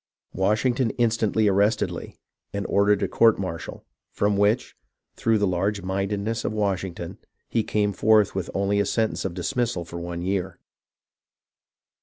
[0.33, 2.17] Washington instantly ar rested Lee,
[2.53, 4.75] and ordered a court martial, from which,
[5.15, 9.85] through the large mindedness of Washington, he came forth with only a sentence of dismissal
[9.85, 10.57] for one year.